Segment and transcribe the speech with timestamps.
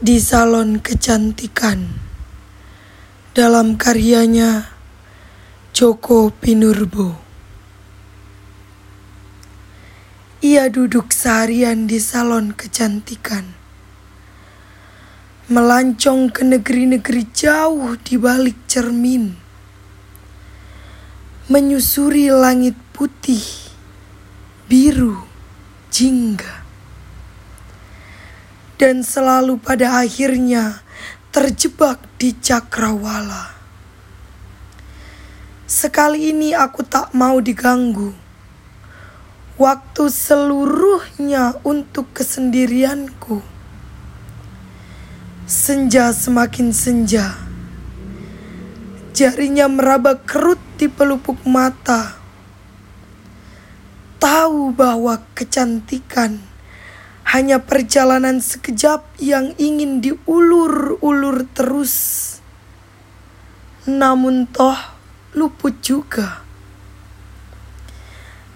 [0.00, 1.84] di salon kecantikan.
[3.36, 4.72] Dalam karyanya
[5.76, 7.20] Joko Pinurbo.
[10.40, 13.44] Ia duduk seharian di salon kecantikan,
[15.52, 19.36] melancong ke negeri-negeri jauh di balik cermin,
[21.52, 23.44] menyusuri langit putih,
[24.64, 25.28] biru,
[25.92, 26.59] jingga
[28.80, 30.80] dan selalu pada akhirnya
[31.28, 33.52] terjebak di cakrawala.
[35.68, 38.16] Sekali ini aku tak mau diganggu.
[39.60, 43.44] Waktu seluruhnya untuk kesendirianku.
[45.44, 47.36] Senja semakin senja.
[49.12, 52.16] Jarinya meraba kerut di pelupuk mata.
[54.16, 56.49] Tahu bahwa kecantikan
[57.30, 61.94] hanya perjalanan sekejap yang ingin diulur-ulur terus.
[63.86, 64.74] Namun toh
[65.38, 66.42] luput juga.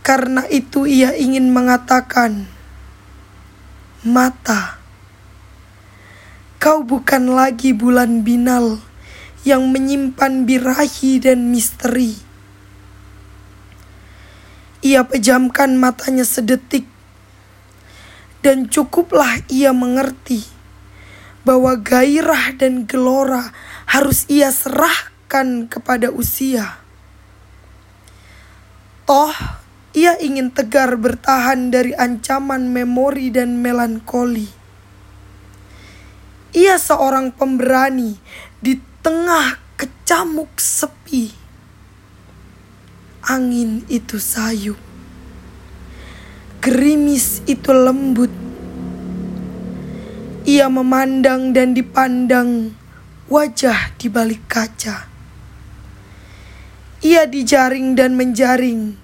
[0.03, 2.51] Karena itu ia ingin mengatakan,
[4.05, 4.83] Mata,
[6.59, 8.83] kau bukan lagi bulan binal
[9.47, 12.19] yang menyimpan birahi dan misteri.
[14.85, 16.94] Ia pejamkan matanya sedetik
[18.45, 20.45] dan cukuplah ia mengerti
[21.49, 23.57] bahwa gairah dan gelora
[23.89, 26.77] harus ia serahkan kepada usia.
[29.09, 29.33] Toh,
[29.97, 34.49] ia ingin tegar bertahan dari ancaman memori dan melankoli.
[36.53, 38.21] Ia seorang pemberani
[38.61, 41.33] di tengah kecamuk sepi.
[43.25, 44.84] Angin itu sayup
[46.65, 48.33] gerimis itu lembut.
[50.49, 52.73] Ia memandang dan dipandang
[53.29, 55.05] wajah di balik kaca.
[57.05, 58.97] Ia dijaring dan menjaring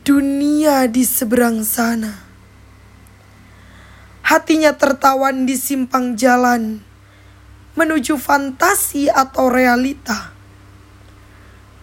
[0.00, 2.24] dunia di seberang sana.
[4.24, 6.80] Hatinya tertawan di simpang jalan
[7.76, 10.32] menuju fantasi atau realita.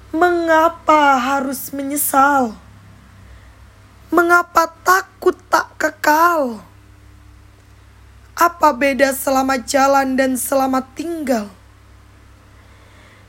[0.09, 2.64] Mengapa harus menyesal?
[4.15, 6.63] Mengapa takut tak kekal?
[8.31, 11.51] Apa beda selama jalan dan selama tinggal?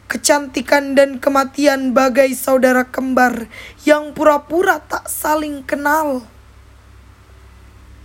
[0.07, 3.51] Kecantikan dan kematian bagai saudara kembar
[3.83, 6.23] yang pura-pura tak saling kenal.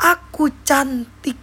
[0.01, 1.37] Aku cantik.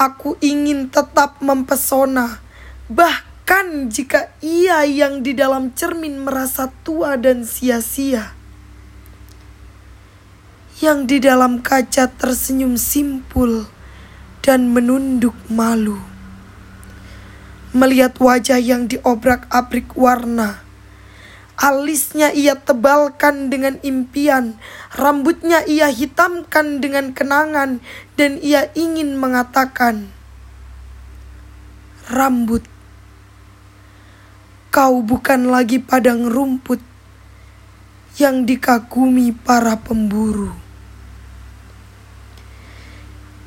[0.00, 2.40] Aku ingin tetap mempesona,
[2.88, 8.37] bahkan jika ia yang di dalam cermin merasa tua dan sia-sia
[10.78, 13.66] yang di dalam kaca tersenyum simpul
[14.46, 15.98] dan menunduk malu.
[17.74, 20.62] Melihat wajah yang diobrak-abrik warna,
[21.58, 24.54] alisnya ia tebalkan dengan impian,
[24.94, 27.82] rambutnya ia hitamkan dengan kenangan,
[28.14, 30.08] dan ia ingin mengatakan,
[32.06, 32.62] "Rambut,
[34.70, 36.80] kau bukan lagi padang rumput."
[38.18, 40.67] yang dikagumi para pemburu.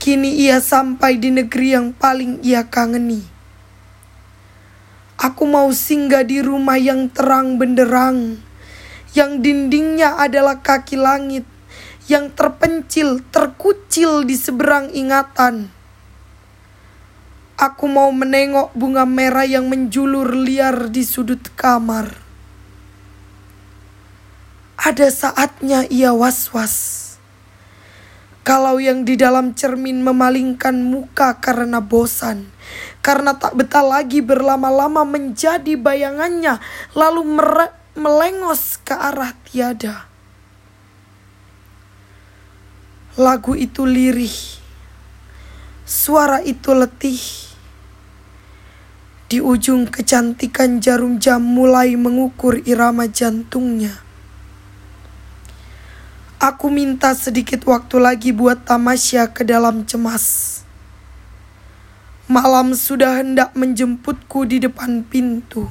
[0.01, 3.21] Kini ia sampai di negeri yang paling ia kangeni.
[5.21, 8.41] Aku mau singgah di rumah yang terang benderang,
[9.13, 11.45] yang dindingnya adalah kaki langit,
[12.09, 15.69] yang terpencil, terkucil di seberang ingatan.
[17.61, 22.09] Aku mau menengok bunga merah yang menjulur liar di sudut kamar.
[24.81, 27.00] Ada saatnya ia was-was
[28.41, 32.49] kalau yang di dalam cermin memalingkan muka karena bosan,
[33.05, 36.57] karena tak betah lagi berlama-lama menjadi bayangannya,
[36.97, 37.21] lalu
[37.93, 40.09] melengos ke arah tiada.
[43.13, 44.33] Lagu itu lirih,
[45.85, 47.21] suara itu letih.
[49.31, 54.10] Di ujung kecantikan jarum jam mulai mengukur irama jantungnya.
[56.41, 60.57] Aku minta sedikit waktu lagi buat tamasya ke dalam cemas.
[62.25, 65.69] Malam sudah hendak menjemputku di depan pintu.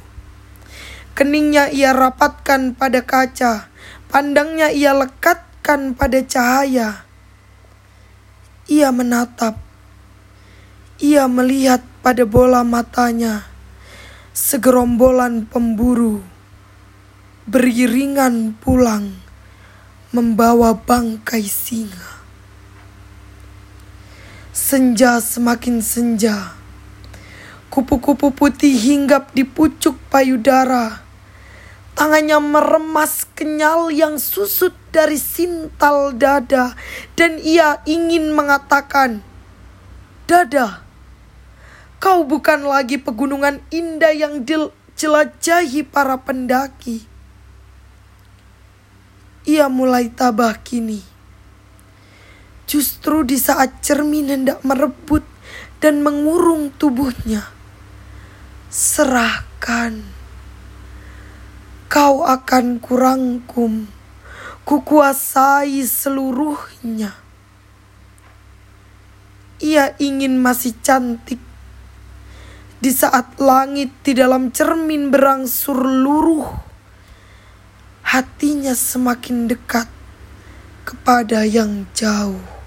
[1.11, 3.67] Keningnya ia rapatkan pada kaca,
[4.07, 7.03] pandangnya ia lekatkan pada cahaya.
[8.71, 9.59] Ia menatap,
[11.03, 13.43] ia melihat pada bola matanya,
[14.31, 16.23] segerombolan pemburu
[17.43, 19.30] beriringan pulang
[20.11, 22.19] membawa bangkai singa.
[24.51, 26.51] Senja semakin senja.
[27.71, 30.99] Kupu-kupu putih hinggap di pucuk payudara.
[31.95, 36.75] Tangannya meremas kenyal yang susut dari sintal dada
[37.15, 39.23] dan ia ingin mengatakan,
[40.27, 40.83] "Dada,
[42.03, 47.10] kau bukan lagi pegunungan indah yang dijelajahi para pendaki."
[49.49, 51.01] Ia mulai tabah kini.
[52.69, 55.25] Justru di saat cermin hendak merebut
[55.81, 57.49] dan mengurung tubuhnya,
[58.69, 59.99] serahkan
[61.91, 63.91] kau akan kurangkum,
[64.63, 67.11] kukuasai seluruhnya.
[69.59, 71.41] Ia ingin masih cantik
[72.81, 76.70] di saat langit di dalam cermin berangsur luruh.
[78.11, 79.87] Hatinya semakin dekat
[80.83, 82.60] kepada yang jauh.